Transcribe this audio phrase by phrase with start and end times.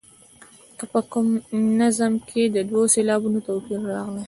[0.77, 1.27] که په کوم
[1.79, 4.19] نظم کې د دوو سېلابونو توپیر راغلی.